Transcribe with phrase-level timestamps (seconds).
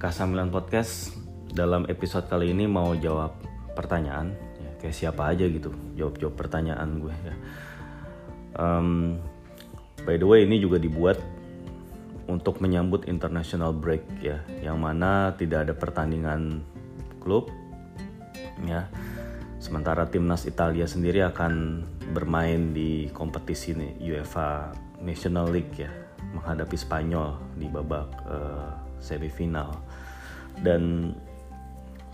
[0.00, 1.12] Kasamilan Podcast
[1.52, 3.36] dalam episode kali ini mau jawab
[3.76, 7.34] pertanyaan ya, kayak siapa aja gitu jawab jawab pertanyaan gue ya.
[8.56, 9.20] Um,
[10.08, 11.20] by the way ini juga dibuat
[12.32, 16.64] untuk menyambut international break ya yang mana tidak ada pertandingan
[17.20, 17.52] klub
[18.64, 18.88] ya
[19.60, 21.84] sementara timnas Italia sendiri akan
[22.16, 24.72] bermain di kompetisi nih UEFA
[25.04, 25.92] National League ya
[26.32, 29.89] menghadapi Spanyol di babak uh, semifinal
[30.60, 31.14] dan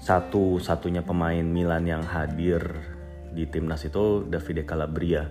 [0.01, 2.63] satu-satunya pemain Milan yang hadir
[3.35, 5.29] di timnas itu Davide Calabria.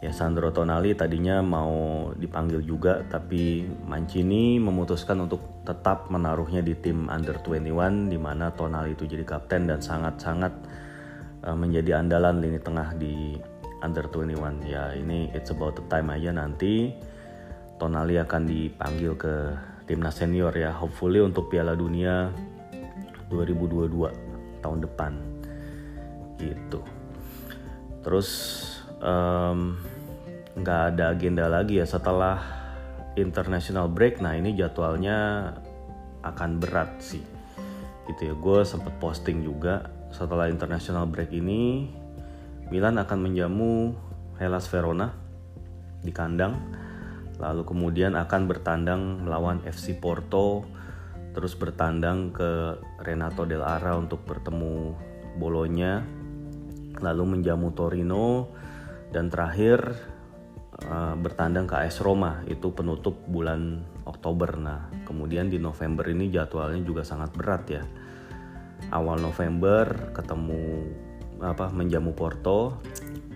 [0.00, 7.12] Ya Sandro Tonali tadinya mau dipanggil juga tapi Mancini memutuskan untuk tetap menaruhnya di tim
[7.12, 10.56] under 21 di mana Tonali itu jadi kapten dan sangat-sangat
[11.44, 13.36] uh, menjadi andalan lini tengah di
[13.84, 16.96] under 21 ya ini it's about the time aja nanti
[17.76, 19.34] Tonali akan dipanggil ke
[19.90, 20.70] timnas senior ya.
[20.70, 22.30] Hopefully untuk Piala Dunia
[23.26, 25.18] 2022 tahun depan.
[26.38, 26.78] Gitu.
[28.06, 28.28] Terus
[30.54, 32.38] nggak um, ada agenda lagi ya setelah
[33.18, 34.22] international break.
[34.22, 35.50] Nah ini jadwalnya
[36.22, 37.26] akan berat sih.
[38.06, 38.34] Gitu ya.
[38.38, 41.90] Gue sempet posting juga setelah international break ini
[42.70, 43.98] Milan akan menjamu
[44.38, 45.10] Hellas Verona
[46.02, 46.54] di kandang
[47.40, 50.68] lalu kemudian akan bertandang melawan FC Porto
[51.32, 54.92] terus bertandang ke Renato Del Ara untuk bertemu
[55.40, 56.04] Bolonya
[57.00, 58.50] lalu menjamu Torino
[59.10, 59.80] dan terakhir
[60.86, 64.58] uh, bertandang ke AS Roma itu penutup bulan Oktober.
[64.58, 67.82] Nah kemudian di November ini jadwalnya juga sangat berat ya.
[68.90, 70.90] Awal November ketemu
[71.40, 72.80] apa menjamu Porto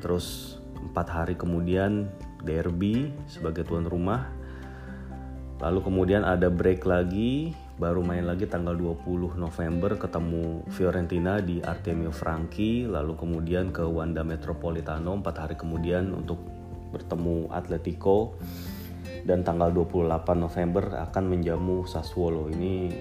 [0.03, 2.13] terus empat hari kemudian
[2.45, 4.28] derby sebagai tuan rumah.
[5.59, 12.14] Lalu kemudian ada break lagi baru main lagi tanggal 20 November ketemu Fiorentina di Artemio
[12.14, 16.39] Franchi lalu kemudian ke Wanda Metropolitano 4 hari kemudian untuk
[16.95, 18.39] bertemu Atletico.
[19.24, 22.52] Dan tanggal 28 November akan menjamu Sassuolo.
[22.52, 22.92] Ini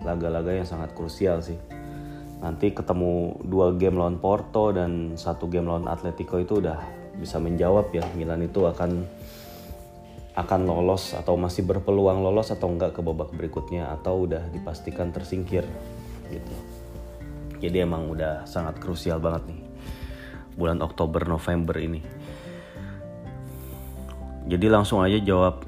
[0.00, 1.56] laga-laga yang sangat krusial sih.
[2.40, 6.80] Nanti ketemu dua game lawan Porto dan satu game lawan Atletico itu udah
[7.16, 9.04] bisa menjawab ya Milan itu akan
[10.36, 15.64] akan lolos atau masih berpeluang lolos atau enggak ke babak berikutnya atau udah dipastikan tersingkir
[16.28, 16.54] gitu.
[17.56, 19.60] Jadi emang udah sangat krusial banget nih
[20.60, 22.04] bulan Oktober November ini.
[24.46, 25.64] Jadi langsung aja jawab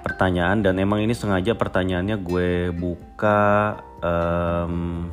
[0.00, 5.08] pertanyaan dan emang ini sengaja pertanyaannya gue buka um,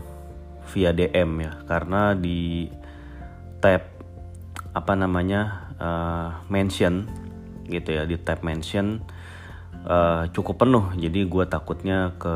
[0.72, 2.68] via DM ya karena di
[3.63, 3.91] tab
[4.71, 7.07] apa namanya uh, mention
[7.67, 9.03] gitu ya di tab mention
[9.87, 10.85] uh, cukup penuh.
[10.95, 12.35] Jadi gue takutnya ke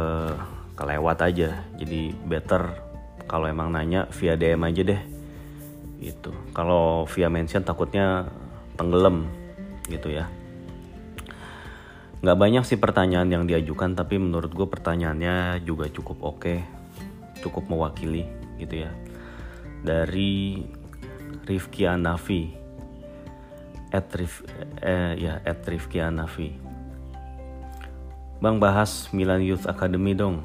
[0.75, 1.63] kelewat aja.
[1.79, 2.75] Jadi better
[3.25, 5.01] kalau emang nanya via DM aja deh
[6.03, 6.31] gitu.
[6.51, 8.28] Kalau via mention takutnya
[8.75, 9.25] tenggelam
[9.88, 10.28] gitu ya.
[12.19, 16.59] Nggak banyak sih pertanyaan yang diajukan tapi menurut gue pertanyaannya juga cukup oke okay,
[17.40, 18.28] cukup mewakili
[18.59, 18.91] gitu ya.
[19.85, 20.66] Dari
[21.46, 22.66] Rifki Anafi
[23.94, 24.44] at Rif,
[24.82, 26.52] eh, ya at Rifki Anafi.
[28.44, 30.44] Bang bahas Milan Youth Academy dong.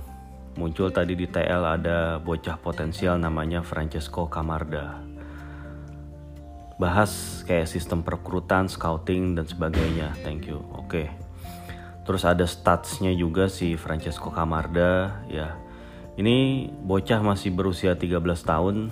[0.54, 5.02] Muncul tadi di TL ada bocah potensial namanya Francesco Camarda.
[6.78, 10.14] Bahas kayak sistem perekrutan, scouting dan sebagainya.
[10.22, 10.62] Thank you.
[10.76, 10.86] Oke.
[10.86, 11.06] Okay.
[12.06, 15.54] Terus ada statsnya juga si Francesco Camarda ya.
[16.18, 18.90] Ini bocah masih berusia 13 tahun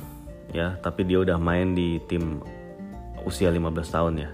[0.53, 2.41] ya, tapi dia udah main di tim
[3.27, 4.31] usia 15 tahun ya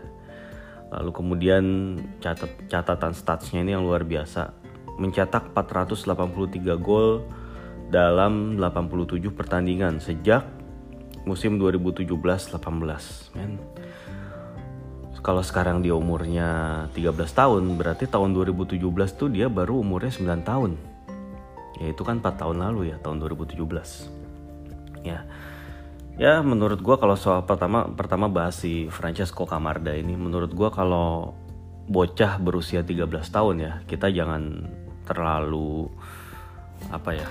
[0.95, 1.65] Lalu kemudian
[2.23, 4.55] catat, catatan statsnya ini yang luar biasa.
[4.95, 7.27] Mencetak 483 gol
[7.91, 10.47] dalam 87 pertandingan sejak
[11.27, 13.35] musim 2017-18.
[13.35, 13.59] Men.
[15.25, 18.79] Kalau sekarang dia umurnya 13 tahun, berarti tahun 2017
[19.19, 20.79] tuh dia baru umurnya 9 tahun.
[21.83, 23.59] Ya itu kan 4 tahun lalu ya, tahun 2017.
[25.03, 25.27] Ya
[26.15, 30.15] ya menurut gue kalau soal pertama pertama bahas si Francesco Camarda ini.
[30.15, 31.35] Menurut gue kalau
[31.85, 34.73] bocah berusia 13 tahun ya kita jangan
[35.05, 35.93] terlalu
[36.89, 37.29] apa ya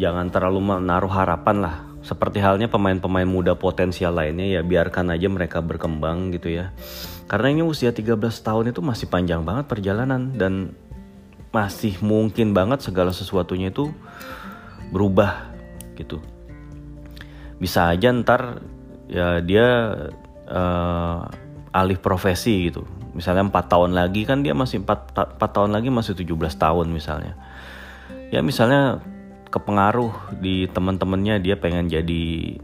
[0.00, 1.76] jangan terlalu menaruh harapan lah.
[2.06, 6.70] Seperti halnya pemain-pemain muda potensial lainnya ya biarkan aja mereka berkembang gitu ya.
[7.26, 8.14] Karena ini usia 13
[8.46, 10.70] tahun itu masih panjang banget perjalanan dan
[11.50, 13.90] masih mungkin banget segala sesuatunya itu
[14.94, 15.50] berubah
[15.98, 16.22] gitu
[17.56, 18.60] bisa aja ntar
[19.08, 19.66] ya dia
[20.50, 21.20] uh,
[21.72, 22.84] alih profesi gitu
[23.16, 27.32] misalnya empat tahun lagi kan dia masih empat, tahun lagi masih 17 tahun misalnya
[28.28, 29.00] ya misalnya
[29.48, 32.58] kepengaruh di teman-temannya dia pengen jadi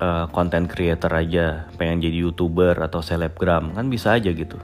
[0.00, 4.58] uh, content creator aja, pengen jadi youtuber atau selebgram kan bisa aja gitu.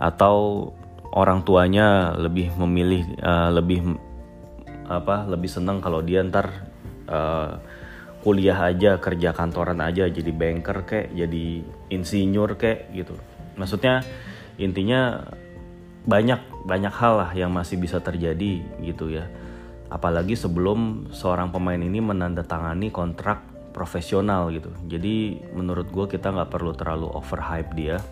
[0.00, 0.70] Atau
[1.12, 3.96] orang tuanya lebih memilih uh, lebih
[4.86, 6.46] apa lebih seneng kalau dia ntar
[7.10, 7.58] uh,
[8.26, 11.62] kuliah aja kerja kantoran aja jadi banker kayak jadi
[11.94, 13.14] insinyur kayak gitu.
[13.54, 14.02] Maksudnya
[14.58, 15.30] intinya
[16.10, 19.30] banyak banyak hal lah yang masih bisa terjadi gitu ya.
[19.94, 24.74] Apalagi sebelum seorang pemain ini menandatangani kontrak profesional gitu.
[24.90, 28.02] Jadi menurut gue kita nggak perlu terlalu overhype dia.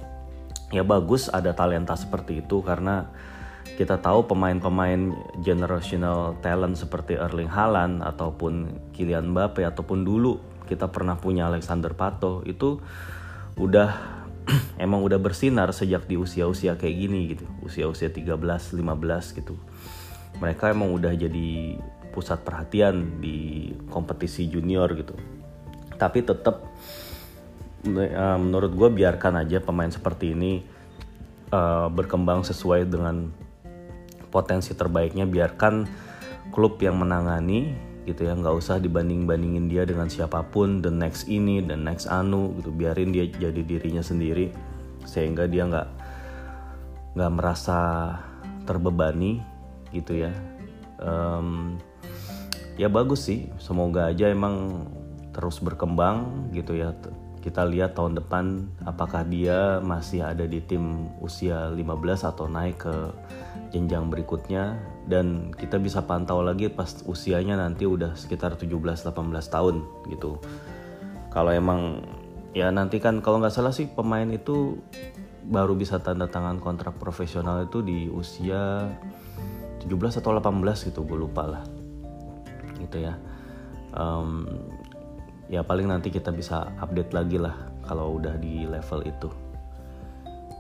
[0.71, 3.11] Ya bagus ada talenta seperti itu karena
[3.75, 10.39] kita tahu pemain-pemain generational talent seperti Erling Haaland ataupun Kylian Mbappe ataupun dulu
[10.69, 12.79] kita pernah punya Alexander Pato itu
[13.59, 14.21] udah
[14.85, 17.45] emang udah bersinar sejak di usia-usia kayak gini gitu.
[17.65, 19.57] Usia-usia 13 15 gitu.
[20.39, 21.81] Mereka emang udah jadi
[22.15, 25.17] pusat perhatian di kompetisi junior gitu.
[25.99, 26.63] Tapi tetap
[27.89, 30.53] eh, menurut gue biarkan aja pemain seperti ini
[31.55, 33.31] uh, berkembang sesuai dengan
[34.35, 35.87] potensi terbaiknya biarkan
[36.51, 37.71] klub yang menangani
[38.05, 42.11] gitu ya nggak usah dibanding bandingin dia dengan siapa pun the next ini the next
[42.11, 42.75] anu gitu.
[42.75, 44.53] Biarin dia jadi dirinya sendiri
[45.07, 45.89] sehingga dia nggak
[47.17, 47.79] nggak merasa
[48.69, 49.41] terbebani
[49.95, 50.33] gitu ya.
[51.01, 51.79] Um,
[52.77, 54.85] ya bagus sih semoga aja emang
[55.33, 56.93] terus berkembang gitu ya.
[57.41, 62.97] Kita lihat tahun depan apakah dia masih ada di tim usia 15 atau naik ke
[63.75, 64.79] jenjang berikutnya
[65.11, 69.11] dan kita bisa pantau lagi pas usianya nanti udah sekitar 17-18
[69.51, 69.83] tahun
[70.15, 70.39] gitu.
[71.35, 72.07] Kalau emang
[72.55, 74.79] ya nanti kan kalau nggak salah sih pemain itu
[75.51, 78.87] baru bisa tanda tangan kontrak profesional itu di usia
[79.83, 81.65] 17 atau 18 gitu gue lupa lah.
[82.79, 83.19] Gitu ya.
[83.99, 84.47] Um,
[85.51, 89.44] ya paling nanti kita bisa update lagi lah kalau udah di level itu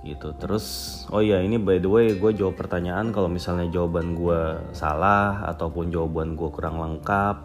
[0.05, 0.37] gitu.
[0.37, 0.65] Terus
[1.09, 5.89] oh iya ini by the way gue jawab pertanyaan kalau misalnya jawaban gue salah ataupun
[5.89, 7.37] jawaban gue kurang lengkap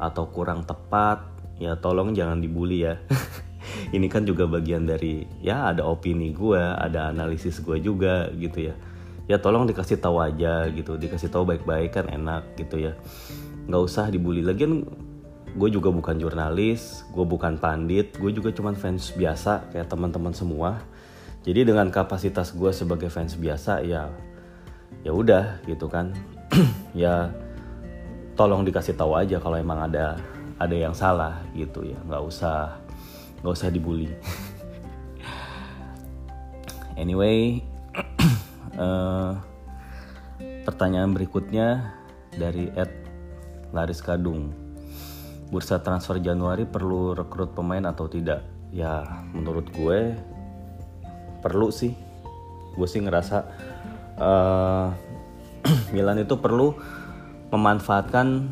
[0.00, 1.26] atau kurang tepat
[1.60, 2.96] ya tolong jangan dibully ya.
[3.94, 8.74] Ini kan juga bagian dari ya ada opini gue ada analisis gue juga gitu ya.
[9.28, 10.96] Ya tolong dikasih tahu aja gitu.
[10.96, 12.96] Dikasih tahu baik-baik kan enak gitu ya.
[13.68, 14.88] Nggak usah dibully lagian
[15.50, 20.78] gue juga bukan jurnalis, gue bukan pandit, gue juga cuman fans biasa kayak teman-teman semua.
[21.40, 24.12] Jadi dengan kapasitas gue sebagai fans biasa ya
[25.00, 26.12] ya udah gitu kan.
[26.96, 27.32] ya
[28.36, 30.20] tolong dikasih tahu aja kalau emang ada
[30.60, 32.76] ada yang salah gitu ya, nggak usah
[33.40, 34.12] nggak usah dibully.
[37.02, 37.64] anyway,
[38.76, 39.40] uh,
[40.68, 41.96] pertanyaan berikutnya
[42.36, 42.92] dari Ed
[43.72, 44.52] Laris Kadung
[45.50, 48.44] bursa transfer Januari perlu rekrut pemain atau tidak?
[48.70, 49.02] Ya
[49.34, 50.14] menurut gue
[51.40, 51.92] perlu sih.
[52.76, 53.36] Gue sih ngerasa
[54.20, 54.88] uh,
[55.94, 56.76] Milan itu perlu
[57.50, 58.46] memanfaatkan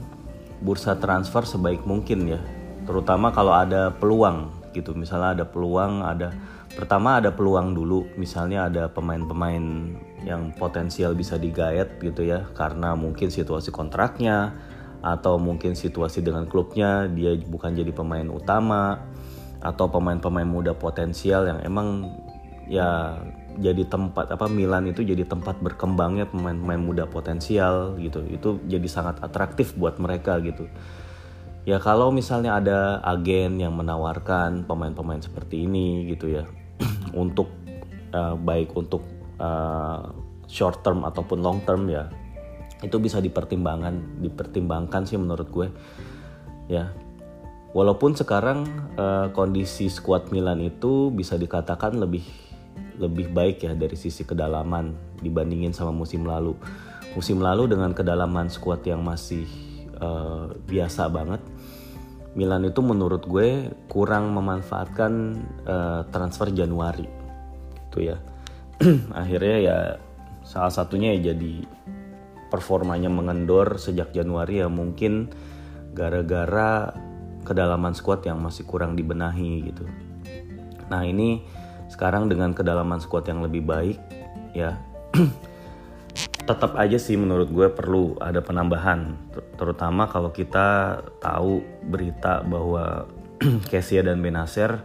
[0.58, 2.40] bursa transfer sebaik mungkin ya.
[2.88, 4.96] Terutama kalau ada peluang gitu.
[4.96, 6.35] Misalnya ada peluang, ada
[6.75, 8.08] pertama ada peluang dulu.
[8.19, 9.94] Misalnya ada pemain-pemain
[10.26, 14.56] yang potensial bisa digayat gitu ya karena mungkin situasi kontraknya
[14.98, 18.98] atau mungkin situasi dengan klubnya dia bukan jadi pemain utama
[19.63, 22.10] atau pemain-pemain muda potensial yang emang
[22.69, 23.17] ya
[23.58, 28.22] jadi tempat apa Milan itu jadi tempat berkembangnya pemain-pemain muda potensial gitu.
[28.31, 30.70] Itu jadi sangat atraktif buat mereka gitu.
[31.67, 36.48] Ya kalau misalnya ada agen yang menawarkan pemain-pemain seperti ini gitu ya
[37.13, 37.51] untuk
[38.15, 39.05] uh, baik untuk
[39.43, 40.08] uh,
[40.48, 42.08] short term ataupun long term ya
[42.81, 45.69] itu bisa dipertimbangkan dipertimbangkan sih menurut gue.
[46.70, 46.94] Ya
[47.77, 48.65] walaupun sekarang
[48.96, 52.47] uh, kondisi skuad Milan itu bisa dikatakan lebih
[52.98, 56.58] lebih baik ya dari sisi kedalaman dibandingin sama musim lalu.
[57.17, 59.48] Musim lalu dengan kedalaman skuad yang masih
[59.98, 61.40] uh, biasa banget
[62.38, 65.12] Milan itu menurut gue kurang memanfaatkan
[65.67, 67.02] uh, transfer Januari.
[67.90, 68.22] Itu ya.
[69.20, 69.78] Akhirnya ya
[70.46, 71.67] salah satunya ya jadi
[72.46, 75.34] performanya mengendor sejak Januari ya mungkin
[75.93, 76.94] gara-gara
[77.43, 79.84] kedalaman squad yang masih kurang dibenahi gitu.
[80.94, 81.43] Nah ini
[81.89, 83.99] sekarang dengan kedalaman squad yang lebih baik
[84.55, 84.77] ya
[86.49, 89.17] tetap aja sih menurut gue perlu ada penambahan
[89.57, 93.09] terutama kalau kita tahu berita bahwa
[93.71, 94.81] Kesia dan Benacer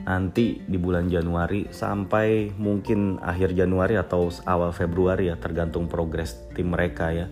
[0.00, 6.72] nanti di bulan Januari sampai mungkin akhir Januari atau awal Februari ya tergantung progres tim
[6.72, 7.28] mereka ya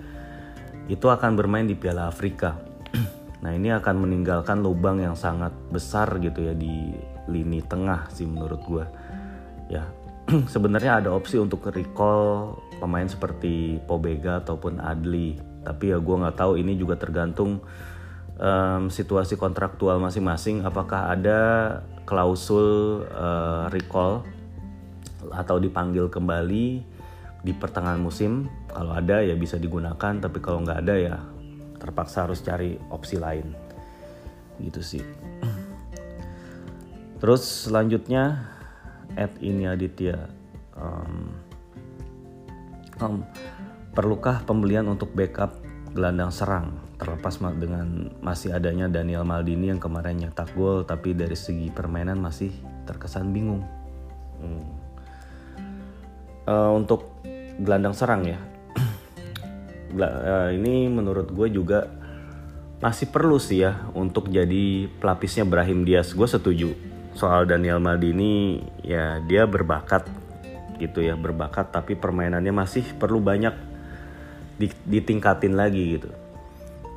[0.89, 2.57] itu akan bermain di Piala Afrika.
[3.45, 6.97] nah ini akan meninggalkan lubang yang sangat besar gitu ya di
[7.29, 8.85] lini tengah sih menurut gue.
[9.69, 9.85] Ya
[10.55, 15.41] sebenarnya ada opsi untuk recall pemain seperti Pobega ataupun Adli.
[15.65, 17.65] Tapi ya gue nggak tahu ini juga tergantung
[18.37, 20.65] um, situasi kontraktual masing-masing.
[20.65, 21.41] Apakah ada
[22.09, 24.25] klausul uh, recall
[25.33, 26.67] atau dipanggil kembali
[27.43, 31.17] di pertengahan musim kalau ada ya bisa digunakan tapi kalau nggak ada ya
[31.79, 33.55] terpaksa harus cari opsi lain
[34.59, 35.05] gitu sih
[37.23, 38.58] terus selanjutnya
[39.19, 40.31] at ini Aditya
[40.79, 41.35] um,
[43.03, 43.27] um,
[43.91, 45.59] perlukah pembelian untuk backup
[45.91, 51.71] gelandang serang terlepas dengan masih adanya Daniel Maldini yang kemarin nyetak gol tapi dari segi
[51.71, 52.51] permainan masih
[52.87, 53.63] terkesan bingung
[54.43, 54.67] hmm.
[56.47, 57.19] uh, untuk
[57.59, 58.39] gelandang serang ya.
[59.89, 61.89] Eh, ini menurut gue juga
[62.79, 66.13] masih perlu sih ya untuk jadi pelapisnya Brahim Diaz.
[66.13, 66.77] Gue setuju
[67.19, 70.07] soal Daniel Maldini ya dia berbakat
[70.79, 73.51] gitu ya berbakat tapi permainannya masih perlu banyak
[74.87, 76.15] ditingkatin lagi gitu.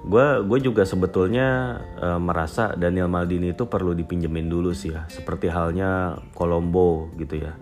[0.05, 5.49] Gue gue juga sebetulnya e, merasa Daniel Maldini itu perlu dipinjemin dulu sih ya seperti
[5.49, 7.57] halnya Colombo gitu ya.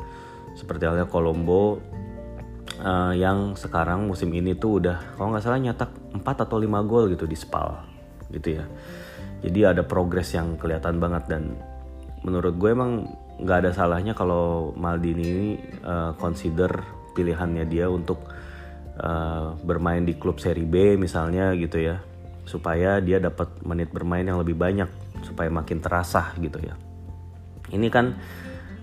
[0.60, 1.80] Seperti halnya Colombo
[2.84, 7.12] uh, yang sekarang musim ini tuh udah kalau nggak salah nyetak 4 atau 5 gol
[7.16, 7.80] gitu di Spal
[8.32, 8.66] gitu ya.
[9.39, 11.56] Jadi ada progres yang kelihatan banget dan
[12.23, 12.91] menurut gue emang
[13.39, 15.49] nggak ada salahnya kalau Maldini ini
[15.83, 16.71] uh, consider
[17.15, 18.19] pilihannya dia untuk
[18.99, 22.03] uh, bermain di klub Serie B misalnya gitu ya.
[22.43, 24.89] Supaya dia dapat menit bermain yang lebih banyak
[25.23, 26.75] supaya makin terasa gitu ya.
[27.69, 28.17] Ini kan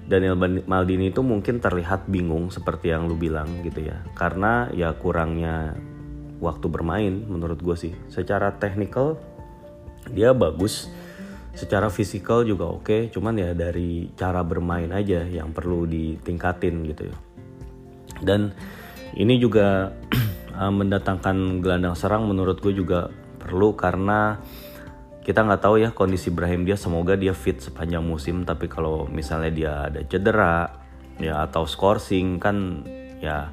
[0.06, 4.06] Daniel Maldini itu mungkin terlihat bingung seperti yang lu bilang gitu ya.
[4.14, 5.74] Karena ya kurangnya
[6.38, 7.92] waktu bermain menurut gue sih.
[8.06, 9.18] Secara teknikal
[10.14, 10.86] dia bagus
[11.56, 17.08] secara fisikal juga oke okay, cuman ya dari cara bermain aja yang perlu ditingkatin gitu
[17.08, 17.16] ya.
[18.20, 18.52] Dan
[19.16, 19.96] ini juga
[20.78, 23.08] mendatangkan gelandang serang menurut gue juga
[23.40, 24.36] perlu karena
[25.24, 26.76] kita nggak tahu ya kondisi Brahim dia.
[26.76, 30.70] Semoga dia fit sepanjang musim tapi kalau misalnya dia ada cedera
[31.16, 32.84] ya atau scoring kan
[33.18, 33.48] ya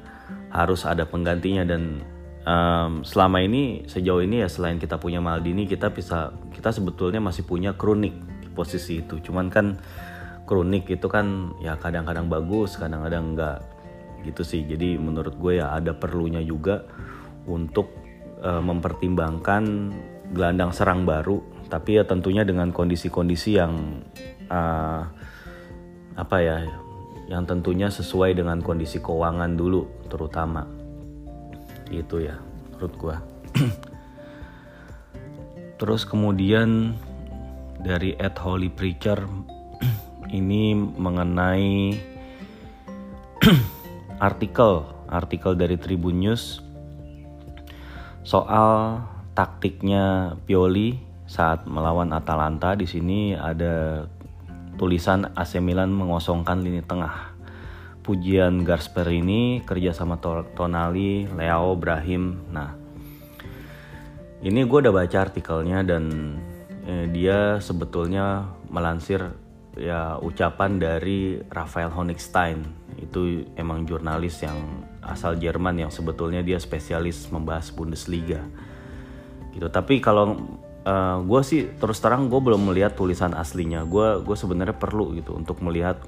[0.52, 2.04] harus ada penggantinya dan
[2.44, 7.44] um, selama ini sejauh ini ya selain kita punya Maldini kita bisa kita sebetulnya masih
[7.44, 9.18] punya Kronik di posisi itu.
[9.20, 9.80] Cuman kan
[10.44, 13.58] Kronik itu kan ya kadang-kadang bagus kadang-kadang enggak
[14.24, 14.64] gitu sih.
[14.64, 16.84] Jadi menurut gue ya ada perlunya juga
[17.48, 17.92] untuk
[18.40, 19.92] uh, mempertimbangkan
[20.32, 21.40] gelandang serang baru.
[21.64, 24.04] Tapi ya tentunya dengan kondisi-kondisi yang
[24.52, 25.02] uh,
[26.14, 26.60] apa ya
[27.24, 30.83] yang tentunya sesuai dengan kondisi keuangan dulu terutama
[31.90, 32.40] itu ya
[32.72, 33.16] menurut gua
[35.80, 36.96] terus kemudian
[37.82, 39.20] dari Ed Holy Preacher
[40.38, 41.98] ini mengenai
[44.28, 46.64] artikel artikel dari Tribun News
[48.24, 49.04] soal
[49.36, 50.96] taktiknya Pioli
[51.28, 54.06] saat melawan Atalanta di sini ada
[54.74, 57.33] tulisan AC Milan mengosongkan lini tengah.
[58.04, 62.44] Pujian Gasperini kerja sama Tonali, Leo, Brahim.
[62.52, 62.76] Nah,
[64.44, 66.36] ini gue udah baca artikelnya dan
[66.84, 69.32] eh, dia sebetulnya melansir
[69.80, 72.60] ya ucapan dari Rafael Honigstein.
[73.00, 78.44] Itu emang jurnalis yang asal Jerman yang sebetulnya dia spesialis membahas Bundesliga.
[79.56, 79.64] Gitu.
[79.72, 80.36] Tapi kalau
[80.84, 83.88] uh, eh, gue sih terus terang gue belum melihat tulisan aslinya.
[83.88, 86.04] Gue gue sebenarnya perlu gitu untuk melihat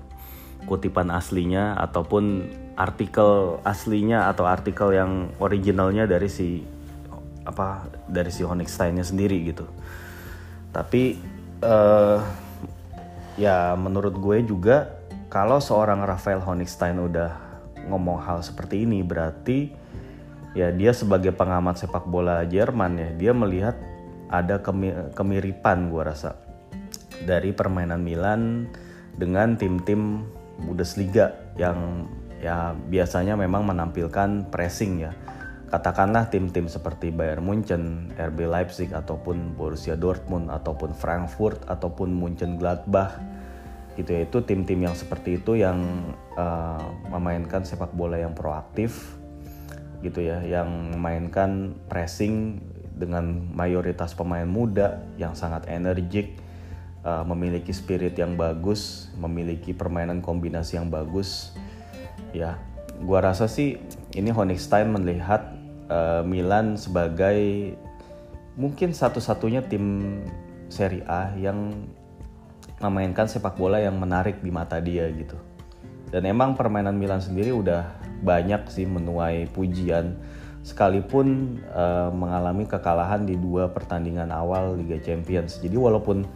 [0.67, 6.61] kutipan aslinya ataupun artikel aslinya atau artikel yang originalnya dari si
[7.47, 9.65] apa dari si Honigsteinnya sendiri gitu.
[10.75, 11.17] Tapi
[11.63, 12.21] uh,
[13.39, 14.99] ya menurut gue juga
[15.33, 17.33] kalau seorang Rafael Honigstein udah
[17.87, 19.71] ngomong hal seperti ini berarti
[20.57, 23.79] ya dia sebagai pengamat sepak bola Jerman ya dia melihat
[24.27, 24.59] ada
[25.15, 26.35] kemiripan gue rasa
[27.23, 28.67] dari permainan Milan
[29.17, 30.27] dengan tim-tim
[30.61, 32.09] Bundesliga yang
[32.41, 35.13] ya biasanya memang menampilkan pressing ya.
[35.67, 43.19] Katakanlah tim-tim seperti Bayern Munchen, RB Leipzig ataupun Borussia Dortmund ataupun Frankfurt ataupun Munchen Gladbach
[43.97, 45.81] gitu ya itu tim-tim yang seperti itu yang
[46.37, 49.17] uh, memainkan sepak bola yang proaktif
[50.05, 52.61] gitu ya yang memainkan pressing
[52.97, 56.41] dengan mayoritas pemain muda yang sangat energik,
[57.07, 61.55] uh, memiliki spirit yang bagus, memiliki permainan kombinasi yang bagus.
[62.35, 62.59] Ya,
[63.07, 63.79] gua rasa sih
[64.19, 65.55] ini Honigstein melihat
[65.87, 67.73] uh, Milan sebagai
[68.59, 70.19] mungkin satu-satunya tim
[70.67, 71.87] Serie A yang
[72.83, 75.39] memainkan sepak bola yang menarik di mata dia gitu.
[76.11, 77.87] Dan emang permainan Milan sendiri udah
[78.21, 80.19] banyak sih menuai pujian
[80.67, 85.63] sekalipun uh, mengalami kekalahan di dua pertandingan awal Liga Champions.
[85.63, 86.27] Jadi walaupun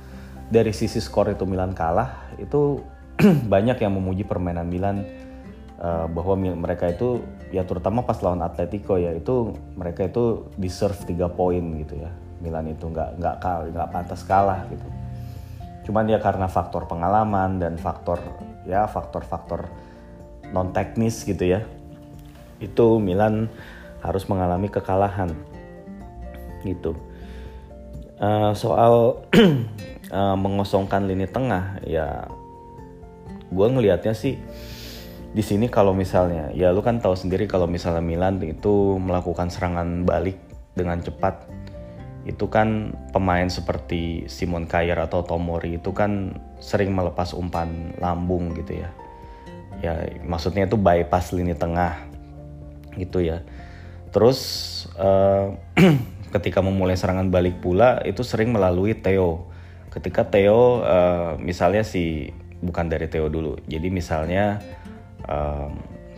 [0.50, 2.82] dari sisi skor itu Milan kalah, itu
[3.54, 5.06] banyak yang memuji permainan Milan
[5.78, 7.22] uh, bahwa mereka itu
[7.54, 12.10] ya terutama pas lawan Atletico ya itu mereka itu deserve 3 poin gitu ya.
[12.40, 13.36] Milan itu nggak nggak
[13.72, 14.86] nggak pantas kalah gitu.
[15.86, 18.18] Cuman ya karena faktor pengalaman dan faktor
[18.66, 19.70] ya faktor-faktor
[20.50, 21.62] non teknis gitu ya.
[22.58, 23.46] Itu Milan
[24.02, 25.30] harus mengalami kekalahan
[26.64, 26.96] gitu
[28.20, 29.24] uh, soal
[30.10, 32.26] uh, mengosongkan lini tengah ya
[33.50, 34.38] gue ngelihatnya sih
[35.30, 40.02] di sini kalau misalnya ya lu kan tahu sendiri kalau misalnya Milan itu melakukan serangan
[40.02, 40.38] balik
[40.74, 41.46] dengan cepat.
[42.26, 48.82] Itu kan pemain seperti Simon Kjaer atau Tomori itu kan sering melepas umpan lambung gitu
[48.82, 48.90] ya.
[49.80, 49.94] Ya
[50.26, 51.96] maksudnya itu bypass lini tengah
[52.98, 53.46] gitu ya.
[54.10, 54.38] Terus
[54.98, 55.54] uh,
[56.34, 59.46] ketika memulai serangan balik pula itu sering melalui Theo.
[59.90, 62.30] Ketika Theo uh, misalnya si
[62.62, 63.58] bukan dari Theo dulu.
[63.66, 64.62] Jadi misalnya
[65.26, 65.68] uh,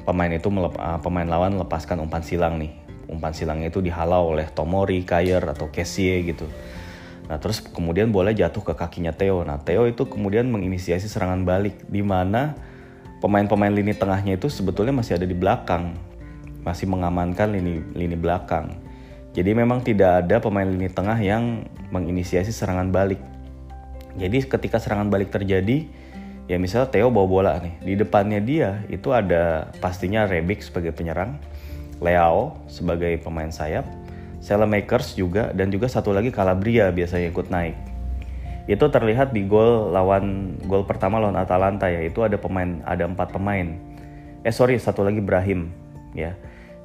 [0.04, 2.72] pemain itu melep, uh, pemain lawan lepaskan umpan silang nih.
[3.08, 6.44] Umpan silangnya itu dihalau oleh Tomori, Kayer atau Kessie gitu.
[7.28, 9.44] Nah terus kemudian bola jatuh ke kakinya Theo.
[9.44, 12.52] Nah Theo itu kemudian menginisiasi serangan balik di mana
[13.24, 16.12] pemain-pemain lini tengahnya itu sebetulnya masih ada di belakang
[16.62, 18.78] masih mengamankan lini lini belakang.
[19.32, 23.18] Jadi memang tidak ada pemain lini tengah yang menginisiasi serangan balik.
[24.18, 25.88] Jadi ketika serangan balik terjadi,
[26.46, 31.40] ya misalnya Theo bawa bola nih, di depannya dia itu ada pastinya Rebic sebagai penyerang,
[32.02, 33.88] Leo sebagai pemain sayap,
[34.42, 37.76] Makers juga dan juga satu lagi Calabria biasanya ikut naik.
[38.68, 43.34] Itu terlihat di gol lawan gol pertama lawan Atalanta ya, itu ada pemain ada empat
[43.34, 43.74] pemain.
[44.42, 45.70] Eh sorry satu lagi Brahim
[46.12, 46.34] ya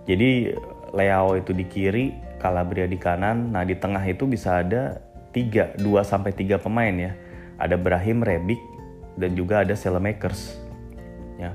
[0.07, 0.55] jadi
[0.95, 3.51] Leao itu di kiri, Calabria di kanan.
[3.51, 5.03] Nah di tengah itu bisa ada
[5.37, 7.13] tiga, dua sampai tiga pemain ya.
[7.61, 8.57] Ada Brahim, Rebic,
[9.21, 10.57] dan juga ada Selemakers.
[11.37, 11.53] Ya.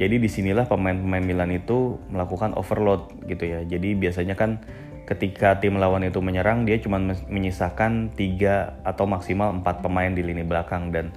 [0.00, 3.60] Jadi di sinilah pemain-pemain Milan itu melakukan overload gitu ya.
[3.68, 4.64] Jadi biasanya kan
[5.04, 10.44] ketika tim lawan itu menyerang dia cuma menyisakan tiga atau maksimal empat pemain di lini
[10.44, 11.16] belakang dan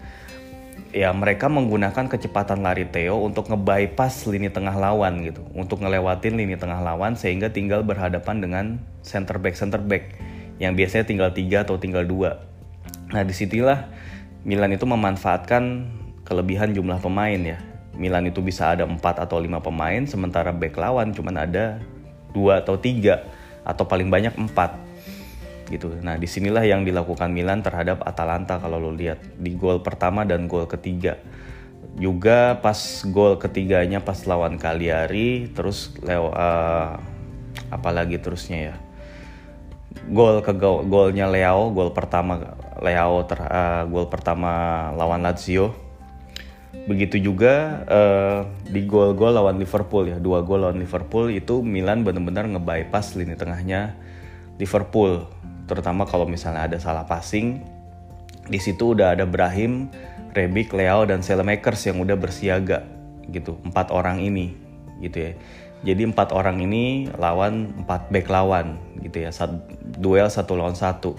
[0.95, 6.55] ya mereka menggunakan kecepatan lari Theo untuk ngebypass lini tengah lawan gitu, untuk ngelewatin lini
[6.55, 8.65] tengah lawan sehingga tinggal berhadapan dengan
[9.03, 10.30] center back center back
[10.61, 12.45] yang biasanya tinggal tiga atau tinggal dua.
[13.09, 13.89] Nah di situlah
[14.45, 15.89] Milan itu memanfaatkan
[16.21, 17.57] kelebihan jumlah pemain ya.
[17.97, 21.81] Milan itu bisa ada empat atau lima pemain, sementara back lawan cuma ada
[22.31, 23.25] dua atau tiga
[23.65, 24.77] atau paling banyak empat
[25.73, 25.97] gitu.
[26.03, 30.45] Nah di sinilah yang dilakukan Milan terhadap Atalanta kalau lo lihat di gol pertama dan
[30.45, 31.17] gol ketiga.
[31.97, 32.77] Juga pas
[33.09, 36.95] gol ketiganya pas lawan Cagliari, terus Leo uh,
[37.67, 38.75] apalagi terusnya ya.
[40.11, 44.51] Gol ke gol, golnya Leo, gol pertama Leo ter, uh, gol pertama
[44.95, 45.75] lawan Lazio.
[46.87, 52.47] Begitu juga uh, di gol-gol lawan Liverpool ya, dua gol lawan Liverpool itu Milan benar-benar
[52.47, 53.99] ngebypass lini tengahnya
[54.55, 55.27] Liverpool
[55.71, 57.63] terutama kalau misalnya ada salah passing
[58.51, 59.87] di situ udah ada Brahim,
[60.35, 62.83] Rebic, Leo dan Selemakers yang udah bersiaga
[63.31, 64.51] gitu empat orang ini
[64.99, 65.31] gitu ya
[65.81, 69.31] jadi empat orang ini lawan empat back lawan gitu ya.
[69.33, 69.49] Sat,
[69.97, 71.17] duel satu lawan satu.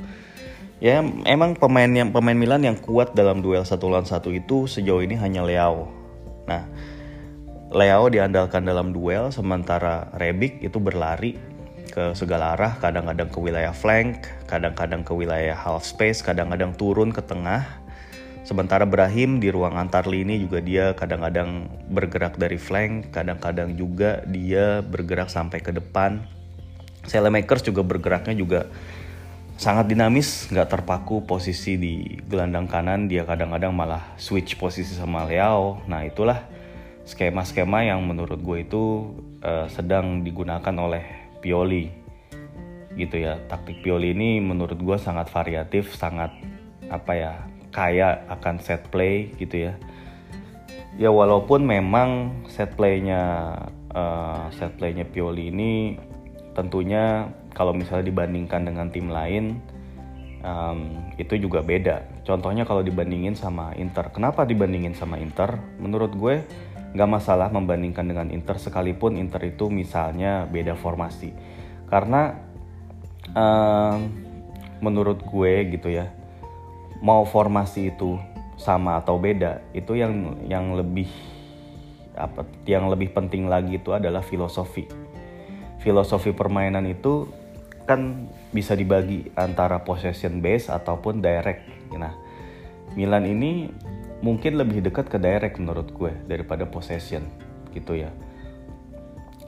[0.82, 0.98] Ya
[1.30, 5.14] emang pemain yang pemain Milan yang kuat dalam duel satu lawan satu itu sejauh ini
[5.14, 6.02] hanya Leo
[6.42, 6.66] nah
[7.72, 11.40] Leo diandalkan dalam duel sementara Rebic itu berlari
[11.92, 17.20] ke segala arah, kadang-kadang ke wilayah flank, kadang-kadang ke wilayah half space, kadang-kadang turun ke
[17.20, 17.81] tengah.
[18.42, 24.82] Sementara Brahim di ruang antar lini juga dia kadang-kadang bergerak dari flank, kadang-kadang juga dia
[24.82, 26.26] bergerak sampai ke depan.
[27.06, 28.66] Selemakers juga bergeraknya juga
[29.54, 35.78] sangat dinamis, nggak terpaku posisi di gelandang kanan, dia kadang-kadang malah switch posisi sama Leo.
[35.86, 36.42] Nah itulah
[37.06, 41.90] skema-skema yang menurut gue itu uh, sedang digunakan oleh Pioli
[42.92, 46.30] gitu ya taktik Pioli ini menurut gue sangat variatif sangat
[46.92, 47.32] apa ya
[47.72, 49.74] kaya akan set play gitu ya.
[51.00, 53.56] Ya walaupun memang set playnya
[53.96, 55.96] uh, set playnya Pioli ini
[56.52, 59.56] tentunya kalau misalnya dibandingkan dengan tim lain
[60.44, 62.04] um, itu juga beda.
[62.28, 64.12] Contohnya kalau dibandingin sama Inter.
[64.12, 65.56] Kenapa dibandingin sama Inter?
[65.80, 66.44] Menurut gue
[66.92, 71.32] Gak masalah membandingkan dengan Inter sekalipun Inter itu misalnya beda formasi.
[71.92, 72.40] karena
[73.36, 74.00] uh,
[74.80, 76.08] menurut gue gitu ya
[77.02, 78.16] mau formasi itu
[78.54, 81.10] sama atau beda itu yang yang lebih
[82.14, 84.86] apa yang lebih penting lagi itu adalah filosofi.
[85.82, 87.26] Filosofi permainan itu
[87.82, 91.66] kan bisa dibagi antara possession base ataupun direct.
[91.98, 92.14] Nah
[92.94, 93.66] Milan ini
[94.22, 97.26] mungkin lebih dekat ke direct menurut gue daripada possession
[97.74, 98.14] gitu ya.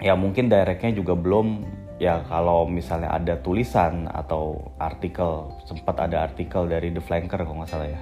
[0.03, 1.63] Ya mungkin directnya juga belum
[2.03, 7.71] ya kalau misalnya ada tulisan atau artikel sempat ada artikel dari The Flanker kalau nggak
[7.71, 8.01] salah ya.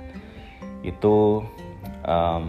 [0.82, 1.44] Itu
[2.06, 2.42] um,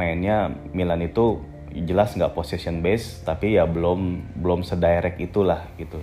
[0.00, 1.40] mainnya Milan itu
[1.84, 6.00] jelas nggak possession base tapi ya belum belum sedirect itulah gitu.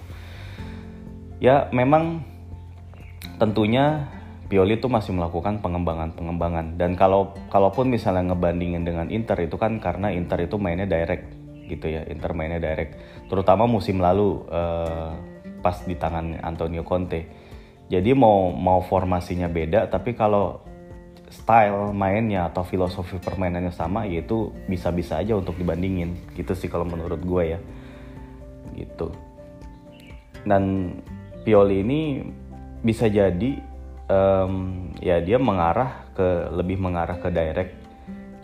[1.42, 2.24] Ya memang
[3.42, 4.08] tentunya
[4.44, 6.78] Pioli itu masih melakukan pengembangan-pengembangan.
[6.78, 11.26] Dan kalau kalaupun misalnya ngebandingin dengan Inter itu kan karena Inter itu mainnya direct
[11.66, 12.06] gitu ya.
[12.06, 12.94] Inter mainnya direct
[13.34, 15.10] terutama musim lalu uh,
[15.66, 17.26] pas di tangan Antonio Conte.
[17.90, 20.62] Jadi mau mau formasinya beda tapi kalau
[21.34, 26.14] style mainnya atau filosofi permainannya sama yaitu bisa-bisa aja untuk dibandingin.
[26.38, 27.60] Gitu sih kalau menurut gue ya.
[28.78, 29.10] Gitu.
[30.46, 30.94] Dan
[31.42, 32.22] Pioli ini
[32.86, 33.58] bisa jadi
[34.14, 37.74] um, ya dia mengarah ke lebih mengarah ke direct.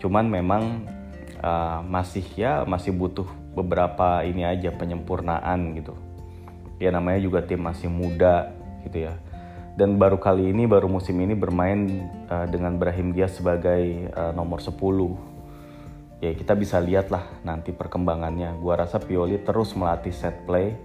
[0.02, 0.82] Cuman memang
[1.46, 5.94] uh, masih ya masih butuh beberapa ini aja penyempurnaan gitu.
[6.80, 8.54] Ya namanya juga tim masih muda
[8.86, 9.14] gitu ya.
[9.76, 14.60] Dan baru kali ini baru musim ini bermain uh, dengan Brahim Diaz sebagai uh, nomor
[14.60, 14.76] 10
[16.20, 18.60] ya kita bisa lihat lah nanti perkembangannya.
[18.60, 20.76] Gua rasa Pioli terus melatih set play.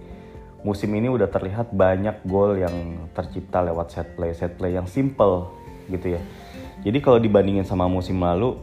[0.64, 5.52] Musim ini udah terlihat banyak gol yang tercipta lewat set play set play yang simple
[5.86, 6.22] gitu ya.
[6.82, 8.58] Jadi kalau dibandingin sama musim lalu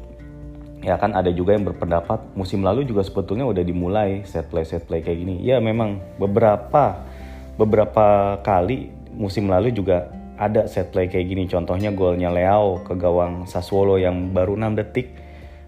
[0.83, 4.83] ya kan ada juga yang berpendapat musim lalu juga sebetulnya udah dimulai set play set
[4.83, 5.39] play kayak gini.
[5.39, 7.07] Ya memang beberapa
[7.55, 11.43] beberapa kali musim lalu juga ada set play kayak gini.
[11.47, 15.15] Contohnya golnya Leao ke gawang Sassuolo yang baru 6 detik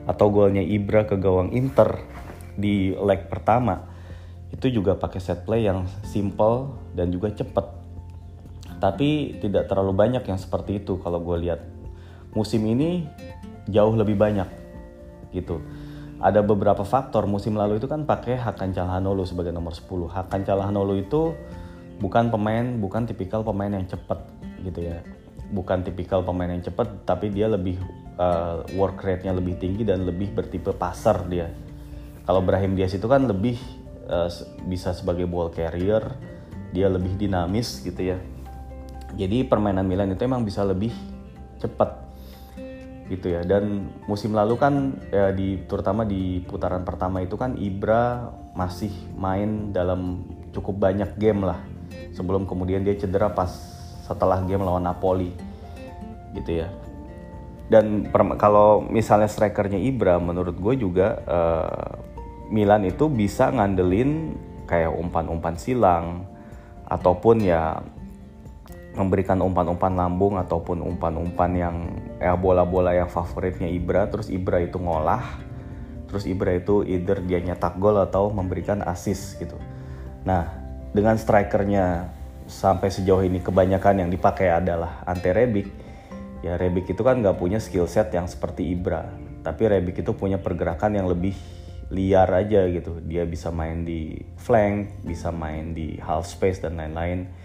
[0.05, 2.03] atau golnya Ibra ke gawang Inter
[2.59, 3.87] di leg pertama.
[4.51, 7.65] Itu juga pakai set play yang simple dan juga cepet.
[8.83, 11.63] Tapi tidak terlalu banyak yang seperti itu kalau gue lihat.
[12.35, 13.07] Musim ini
[13.71, 14.64] jauh lebih banyak
[15.35, 15.59] gitu.
[16.23, 20.07] Ada beberapa faktor musim lalu itu kan pakai Hakan Calhanoglu sebagai nomor 10.
[20.07, 21.35] Hakan Calhanoglu itu
[21.99, 24.23] bukan pemain, bukan tipikal pemain yang cepat
[24.63, 25.03] gitu ya.
[25.51, 27.77] Bukan tipikal pemain yang cepat, tapi dia lebih
[28.15, 31.51] uh, work rate-nya lebih tinggi dan lebih bertipe passer dia.
[32.25, 33.59] Kalau Brahim Diaz itu kan lebih
[34.07, 34.31] uh,
[34.65, 36.01] bisa sebagai ball carrier,
[36.71, 38.17] dia lebih dinamis gitu ya.
[39.15, 40.91] Jadi permainan Milan itu emang bisa lebih
[41.61, 42.04] cepat
[43.09, 43.41] gitu ya.
[43.45, 49.73] Dan musim lalu kan ya di terutama di putaran pertama itu kan Ibra masih main
[49.75, 51.59] dalam cukup banyak game lah.
[52.15, 53.51] Sebelum kemudian dia cedera pas
[54.05, 55.33] setelah game lawan Napoli
[56.33, 56.69] gitu ya.
[57.65, 61.97] Dan kalau misalnya strikernya Ibra menurut gue juga uh,
[62.53, 64.37] Milan itu bisa ngandelin
[64.69, 66.29] kayak umpan-umpan silang
[66.85, 67.81] ataupun ya
[68.95, 71.75] memberikan umpan-umpan lambung ataupun umpan-umpan yang
[72.17, 74.07] ya bola-bola yang favoritnya Ibra.
[74.07, 75.23] Terus Ibra itu ngolah.
[76.07, 79.59] Terus Ibra itu either dia nyetak gol atau memberikan assist gitu.
[80.23, 80.47] Nah
[80.95, 82.07] dengan strikernya
[82.47, 85.67] sampai sejauh ini kebanyakan yang dipakai adalah Ante Rebic.
[86.39, 89.11] Ya Rebic itu kan nggak punya skill set yang seperti Ibra.
[89.43, 91.35] Tapi Rebic itu punya pergerakan yang lebih
[91.91, 93.03] liar aja gitu.
[93.03, 97.44] Dia bisa main di flank bisa main di half space dan lain-lain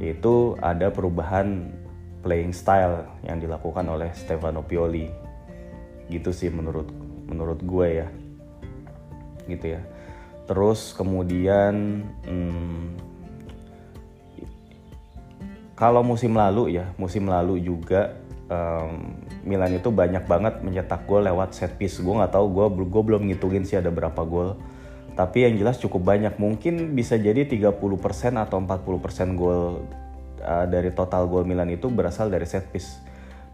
[0.00, 1.68] yaitu ada perubahan
[2.24, 5.06] playing style yang dilakukan oleh Stefano Pioli.
[6.08, 6.88] Gitu sih menurut
[7.28, 8.08] menurut gue ya.
[9.44, 9.80] Gitu ya.
[10.48, 12.98] Terus kemudian hmm,
[15.76, 18.16] kalau musim lalu ya musim lalu juga
[18.48, 22.00] um, Milan itu banyak banget mencetak gol lewat set piece.
[22.00, 24.56] Gue nggak tahu gue gue belum ngitungin sih ada berapa gol
[25.14, 26.36] tapi yang jelas cukup banyak.
[26.36, 27.70] Mungkin bisa jadi 30%
[28.36, 29.84] atau 40% gol
[30.42, 33.02] uh, dari total gol Milan itu berasal dari set piece.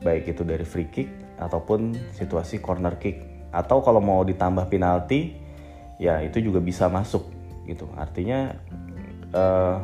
[0.04, 1.08] Baik itu dari free kick
[1.40, 3.48] ataupun situasi corner kick.
[3.52, 5.36] Atau kalau mau ditambah penalti
[5.96, 7.24] ya itu juga bisa masuk
[7.64, 7.88] gitu.
[7.96, 8.52] Artinya
[9.32, 9.80] uh,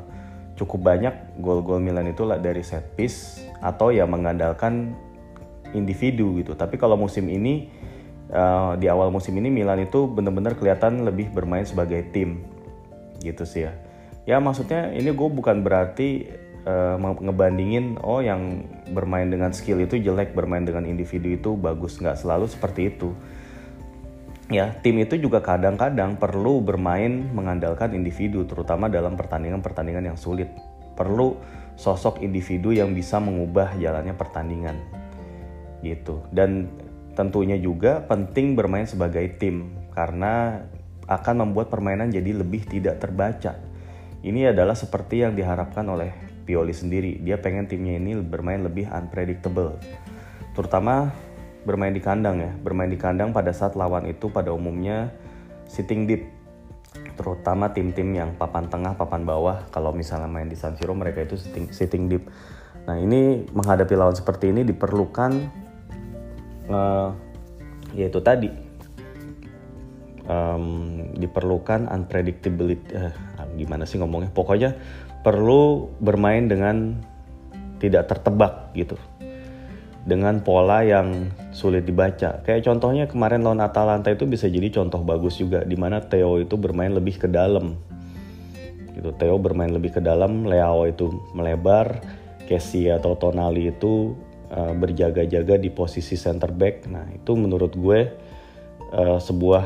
[0.55, 4.93] cukup banyak gol-gol Milan itu dari set piece atau ya mengandalkan
[5.73, 6.53] individu gitu.
[6.53, 7.73] Tapi kalau musim ini
[8.31, 12.45] uh, di awal musim ini Milan itu benar-benar kelihatan lebih bermain sebagai tim.
[13.19, 13.73] Gitu sih ya.
[14.23, 16.31] Ya maksudnya ini gue bukan berarti
[16.63, 18.63] uh, ngebandingin oh yang
[18.95, 21.99] bermain dengan skill itu jelek bermain dengan individu itu bagus.
[21.99, 23.11] Nggak selalu seperti itu.
[24.53, 30.53] Ya tim itu juga kadang-kadang perlu bermain mengandalkan individu terutama dalam pertandingan-pertandingan yang sulit.
[30.93, 31.41] Perlu
[31.75, 34.77] sosok individu yang bisa mengubah jalannya pertandingan.
[35.81, 36.21] Gitu.
[36.31, 36.69] Dan
[37.13, 40.65] tentunya juga penting bermain sebagai tim karena
[41.07, 43.59] akan membuat permainan jadi lebih tidak terbaca.
[44.23, 47.23] Ini adalah seperti yang diharapkan oleh Pioli sendiri.
[47.23, 49.79] Dia pengen timnya ini bermain lebih unpredictable
[50.53, 51.13] terutama
[51.65, 52.53] bermain di kandang ya.
[52.61, 55.13] Bermain di kandang pada saat lawan itu pada umumnya
[55.69, 56.29] sitting deep
[57.13, 59.65] terutama tim-tim yang papan tengah papan bawah.
[59.73, 62.29] Kalau misalnya main di San Siro mereka itu sitting, sitting deep.
[62.89, 65.62] Nah ini menghadapi lawan seperti ini diperlukan
[66.69, 67.15] uh,
[67.97, 68.51] yaitu tadi
[70.27, 73.13] um, diperlukan unpredictability uh,
[73.59, 74.77] gimana sih ngomongnya pokoknya
[75.23, 76.99] perlu bermain dengan
[77.79, 78.95] tidak tertebak gitu
[80.03, 82.43] dengan pola yang sulit dibaca.
[82.43, 86.59] Kayak contohnya kemarin lawan Atalanta itu bisa jadi contoh bagus juga di mana Theo itu
[86.59, 87.79] bermain lebih ke dalam.
[88.93, 89.15] Gitu.
[89.15, 91.07] Theo bermain lebih ke dalam, Leao itu
[91.39, 92.03] melebar,
[92.51, 94.19] Casey atau Tonali itu
[94.53, 96.87] uh, berjaga-jaga di posisi center back.
[96.93, 98.01] Nah, itu menurut gue
[98.93, 99.65] uh, sebuah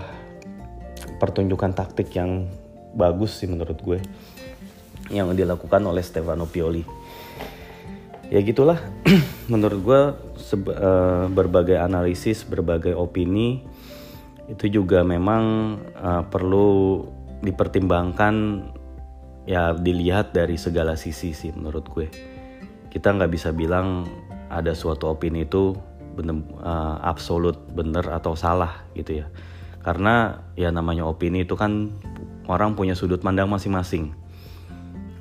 [1.18, 2.46] pertunjukan taktik yang
[2.94, 3.98] bagus sih menurut gue.
[5.10, 6.82] Yang dilakukan oleh Stefano Pioli.
[8.26, 8.82] Ya gitulah.
[9.52, 10.00] Menurut gue
[10.74, 13.62] uh, berbagai analisis berbagai opini
[14.50, 17.06] itu juga memang uh, perlu
[17.38, 18.66] dipertimbangkan
[19.46, 22.06] ya dilihat dari segala sisi sih menurut gue.
[22.90, 24.10] Kita nggak bisa bilang
[24.50, 25.74] ada suatu opini itu
[26.16, 29.26] bener uh, absolut benar atau salah gitu ya.
[29.84, 31.94] Karena ya namanya opini itu kan
[32.50, 34.16] orang punya sudut pandang masing-masing.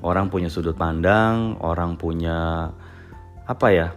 [0.05, 2.69] Orang punya sudut pandang orang punya
[3.45, 3.87] apa ya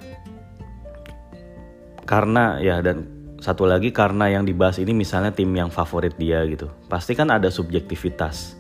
[2.05, 3.09] karena ya dan
[3.41, 6.69] satu lagi karena yang dibahas ini misalnya tim yang favorit dia gitu.
[6.89, 8.57] Pasti kan ada subjektivitas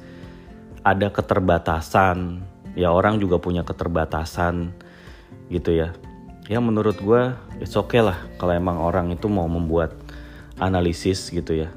[0.86, 2.44] ada keterbatasan.
[2.78, 4.70] Ya orang juga punya keterbatasan
[5.50, 5.96] gitu ya
[6.48, 9.92] ya menurut gue it's okay lah kalau emang orang itu mau membuat
[10.58, 11.70] analisis gitu ya.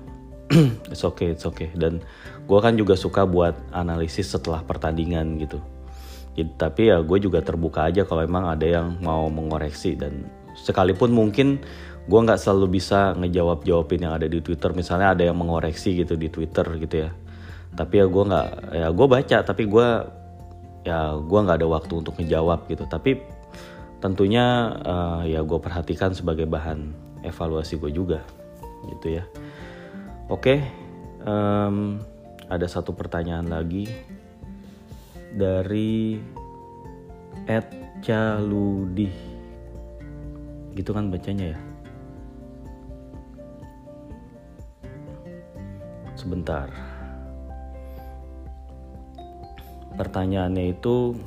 [0.92, 1.72] It's okay it's okay.
[1.72, 2.04] Dan
[2.44, 5.64] gue kan juga suka buat analisis setelah pertandingan gitu.
[6.36, 9.96] Jadi, tapi ya gue juga terbuka aja kalau emang ada yang mau mengoreksi.
[9.96, 10.28] Dan
[10.60, 11.64] sekalipun mungkin
[12.04, 14.76] gue nggak selalu bisa ngejawab jawabin yang ada di Twitter.
[14.76, 17.10] Misalnya ada yang mengoreksi gitu di Twitter gitu ya.
[17.72, 19.88] Tapi ya gue nggak ya gue baca tapi gue
[20.84, 22.84] ya gue nggak ada waktu untuk ngejawab gitu.
[22.92, 23.24] Tapi
[24.02, 28.26] tentunya uh, ya gue perhatikan sebagai bahan evaluasi gue juga
[28.90, 29.24] gitu ya.
[30.26, 30.66] Oke
[31.22, 32.02] um,
[32.50, 33.86] ada satu pertanyaan lagi
[35.32, 36.18] dari
[37.46, 37.70] Ed
[38.02, 39.08] Caludi
[40.74, 41.60] gitu kan bacanya ya?
[46.18, 46.70] Sebentar.
[49.96, 51.18] Pertanyaannya itu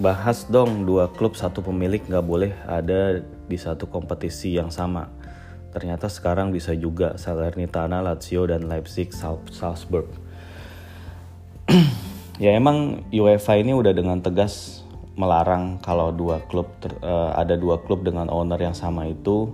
[0.00, 5.12] bahas dong dua klub satu pemilik nggak boleh ada di satu kompetisi yang sama.
[5.72, 9.12] Ternyata sekarang bisa juga Salernitana, Lazio dan Leipzig,
[9.52, 10.08] Salzburg.
[12.40, 14.82] Ya emang UEFA ini udah dengan tegas
[15.14, 19.52] melarang kalau dua klub ter, uh, ada dua klub dengan owner yang sama itu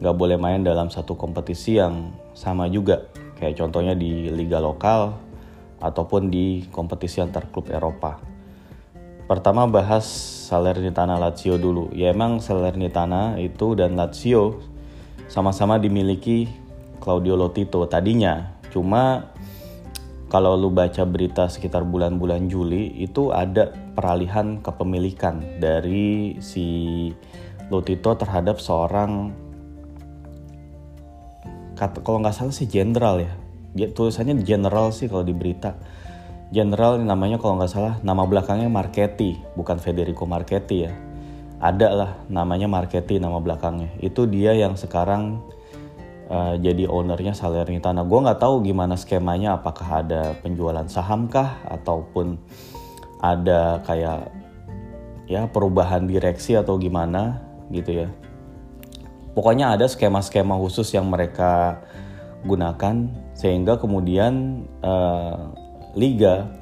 [0.00, 3.04] nggak boleh main dalam satu kompetisi yang sama juga.
[3.36, 5.18] Kayak contohnya di liga lokal
[5.82, 8.16] ataupun di kompetisi antar klub Eropa.
[9.26, 10.06] Pertama bahas
[10.46, 11.90] Salernitana Lazio dulu.
[11.90, 14.62] Ya emang Salernitana itu dan Lazio
[15.26, 16.46] sama-sama dimiliki
[17.02, 18.54] Claudio Lotito tadinya.
[18.70, 19.34] Cuma
[20.30, 27.10] kalau lu baca berita sekitar bulan-bulan Juli itu ada peralihan kepemilikan dari si
[27.66, 29.34] Lotito terhadap seorang
[31.76, 33.32] kalau nggak salah sih jenderal ya
[33.76, 35.76] dia tulisannya general sih kalau di berita
[36.54, 40.92] jenderal namanya kalau nggak salah nama belakangnya Marchetti bukan Federico Marchetti ya
[41.58, 45.42] ada lah namanya Marchetti nama belakangnya itu dia yang sekarang
[46.30, 48.02] uh, jadi ownernya Salernitana.
[48.06, 52.38] Gue nggak tahu gimana skemanya, apakah ada penjualan saham kah ataupun
[53.22, 54.30] ada kayak
[55.26, 58.08] ya perubahan direksi atau gimana gitu ya.
[59.36, 61.84] Pokoknya ada skema-skema khusus yang mereka
[62.46, 65.52] gunakan sehingga kemudian uh,
[65.96, 66.52] liga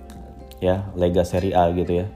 [0.63, 2.07] ya Liga Serie A gitu ya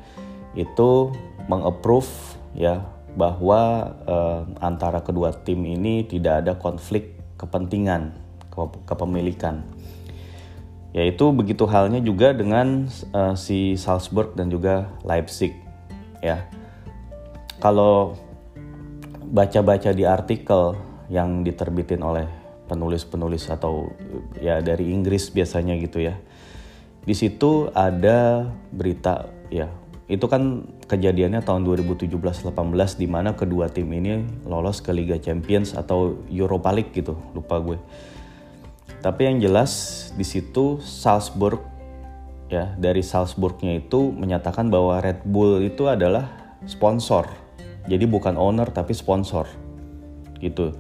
[0.57, 1.13] itu
[1.51, 2.09] mengapprove
[2.57, 2.87] ya
[3.19, 8.15] bahwa uh, antara kedua tim ini tidak ada konflik kepentingan,
[8.87, 9.63] kepemilikan.
[10.95, 15.55] Yaitu begitu halnya juga dengan uh, si Salzburg dan juga Leipzig
[16.23, 16.47] ya.
[17.59, 18.15] Kalau
[19.29, 20.79] baca-baca di artikel
[21.11, 22.27] yang diterbitin oleh
[22.71, 23.91] penulis-penulis atau
[24.39, 26.15] ya dari Inggris biasanya gitu ya.
[27.09, 29.73] Di situ ada berita ya
[30.09, 32.53] itu kan kejadiannya tahun 2017-18
[32.97, 37.77] di mana kedua tim ini lolos ke Liga Champions atau Europa League gitu, lupa gue.
[39.05, 39.73] Tapi yang jelas
[40.17, 41.61] di situ Salzburg
[42.49, 47.29] ya dari Salzburgnya itu menyatakan bahwa Red Bull itu adalah sponsor.
[47.85, 49.45] Jadi bukan owner tapi sponsor.
[50.41, 50.73] Gitu.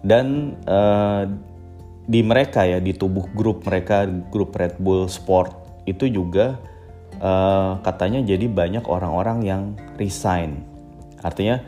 [0.00, 1.28] Dan uh,
[2.08, 6.60] di mereka ya di tubuh grup mereka grup Red Bull Sport itu juga
[7.18, 9.62] uh, katanya jadi banyak orang-orang yang
[9.98, 10.62] resign.
[11.22, 11.62] Artinya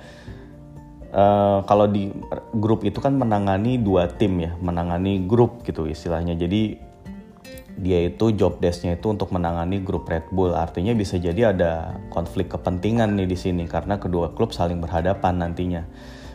[1.14, 2.10] uh, kalau di
[2.58, 6.38] grup itu kan menangani dua tim ya, menangani grup gitu istilahnya.
[6.38, 6.94] Jadi
[7.74, 10.54] dia itu job desknya itu untuk menangani grup Red Bull.
[10.54, 15.82] Artinya bisa jadi ada konflik kepentingan nih di sini karena kedua klub saling berhadapan nantinya.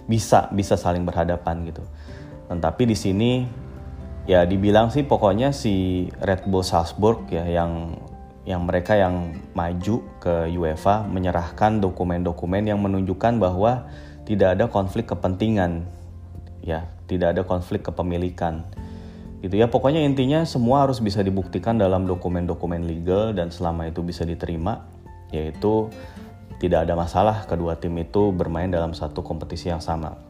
[0.10, 1.84] Bisa bisa saling berhadapan gitu.
[2.50, 3.46] Dan tapi di sini
[4.30, 7.98] ya dibilang sih pokoknya si Red Bull Salzburg ya yang
[8.46, 13.90] yang mereka yang maju ke UEFA menyerahkan dokumen-dokumen yang menunjukkan bahwa
[14.30, 15.90] tidak ada konflik kepentingan.
[16.62, 18.70] Ya tidak ada konflik kepemilikan.
[19.42, 24.30] Gitu ya pokoknya intinya semua harus bisa dibuktikan dalam dokumen-dokumen legal dan selama itu bisa
[24.30, 24.86] diterima
[25.34, 25.90] yaitu
[26.62, 30.22] tidak ada masalah kedua tim itu bermain dalam satu kompetisi yang sama.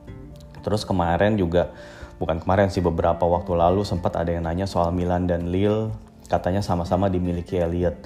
[0.64, 1.72] Terus kemarin juga
[2.20, 5.90] bukan kemarin sih beberapa waktu lalu sempat ada yang nanya soal Milan dan Lille.
[6.30, 7.98] Katanya sama-sama dimiliki Elliot.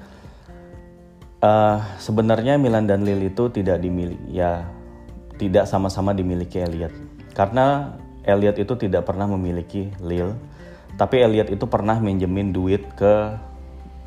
[1.43, 4.63] Uh, sebenarnya Milan dan Lille itu tidak dimiliki ya
[5.35, 6.95] tidak sama-sama dimiliki Elliot
[7.35, 10.39] karena Elliot itu tidak pernah memiliki Lille.
[10.95, 13.35] Tapi Elliot itu pernah minjemin duit ke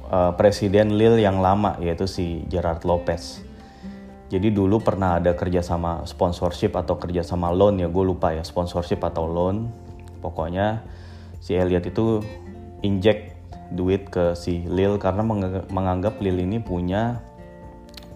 [0.08, 3.44] uh, presiden Lille yang lama yaitu si Gerard Lopez.
[4.26, 9.28] Jadi dulu pernah ada kerjasama sponsorship atau kerjasama loan ya gue lupa ya sponsorship atau
[9.28, 9.70] loan
[10.26, 10.82] pokoknya
[11.38, 12.26] si Elliot itu
[12.82, 13.38] inject
[13.70, 15.22] duit ke si Lil karena
[15.70, 17.22] menganggap Lil ini punya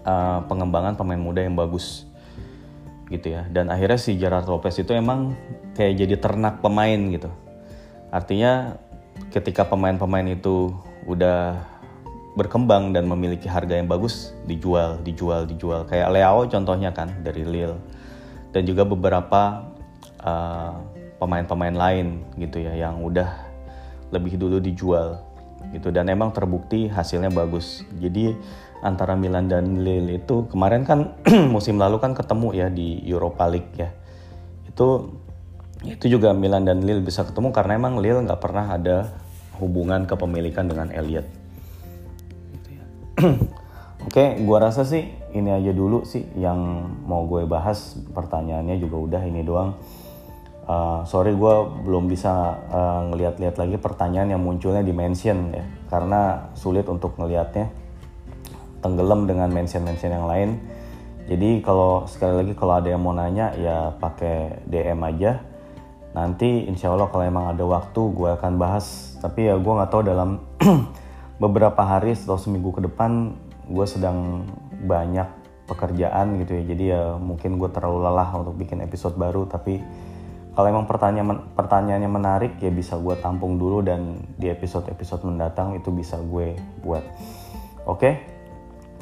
[0.03, 2.03] uh, pengembangan pemain muda yang bagus
[3.07, 3.47] gitu ya.
[3.47, 5.35] Dan akhirnya si Gerard Lopez itu emang
[5.75, 7.31] kayak jadi ternak pemain gitu.
[8.11, 8.75] Artinya
[9.31, 10.75] ketika pemain-pemain itu
[11.07, 11.59] udah
[12.35, 15.83] berkembang dan memiliki harga yang bagus dijual dijual dijual.
[15.87, 17.75] Kayak Leo contohnya kan dari Lille
[18.55, 19.67] dan juga beberapa
[20.23, 20.75] uh,
[21.21, 23.29] pemain-pemain lain gitu ya yang udah
[24.09, 25.21] lebih dulu dijual
[25.69, 25.93] gitu.
[25.93, 27.85] Dan emang terbukti hasilnya bagus.
[28.01, 28.33] Jadi
[28.81, 31.13] antara Milan dan Lille itu kemarin kan
[31.53, 33.93] musim lalu kan ketemu ya di Europa League ya.
[34.65, 35.13] Itu
[35.85, 39.13] itu juga Milan dan Lille bisa ketemu karena emang Lille nggak pernah ada
[39.61, 41.29] hubungan kepemilikan dengan Elliot.
[44.09, 48.01] Oke, gua rasa sih ini aja dulu sih yang mau gue bahas.
[48.17, 49.77] Pertanyaannya juga udah ini doang
[50.71, 52.31] uh, sorry gue belum bisa
[52.71, 55.65] uh, ngeliat-liat lagi pertanyaan yang munculnya di mention ya.
[55.91, 57.67] Karena sulit untuk ngelihatnya
[58.79, 60.49] tenggelam dengan mention-mention yang lain.
[61.27, 65.43] Jadi kalau sekali lagi kalau ada yang mau nanya ya pakai DM aja.
[66.11, 69.15] Nanti insya Allah kalau emang ada waktu gue akan bahas.
[69.19, 70.41] Tapi ya gue nggak tahu dalam
[71.43, 73.35] beberapa hari atau seminggu ke depan
[73.71, 74.43] gue sedang
[74.83, 75.27] banyak
[75.69, 76.63] pekerjaan gitu ya.
[76.67, 79.79] Jadi ya mungkin gue terlalu lelah untuk bikin episode baru tapi
[80.51, 85.95] kalau emang pertanyaan pertanyaannya menarik ya bisa gue tampung dulu dan di episode-episode mendatang itu
[85.95, 87.03] bisa gue buat.
[87.87, 88.19] Oke,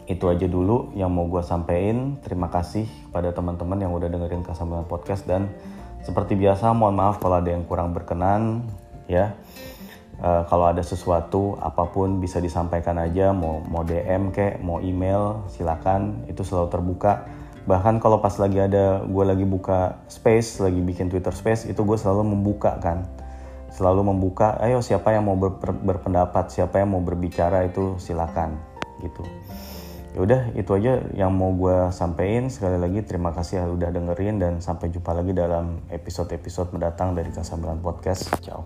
[0.06, 2.22] itu aja dulu yang mau gue sampaikan.
[2.22, 5.50] Terima kasih pada teman-teman yang udah dengerin Kasambilan Podcast dan
[6.06, 8.70] seperti biasa mohon maaf kalau ada yang kurang berkenan
[9.10, 9.34] ya.
[10.20, 15.48] Uh, kalau ada sesuatu apa pun bisa disampaikan aja mau mau DM kek mau email
[15.48, 17.24] silakan itu selalu terbuka
[17.70, 21.98] bahkan kalau pas lagi ada gue lagi buka space lagi bikin Twitter space itu gue
[22.02, 23.06] selalu membuka kan.
[23.70, 28.58] Selalu membuka ayo siapa yang mau ber, ber, berpendapat siapa yang mau berbicara itu silakan
[29.06, 29.22] gitu.
[30.18, 34.54] Ya udah itu aja yang mau gue sampaikan sekali lagi terima kasih udah dengerin dan
[34.58, 38.34] sampai jumpa lagi dalam episode-episode mendatang dari Kasambilan Podcast.
[38.42, 38.66] Ciao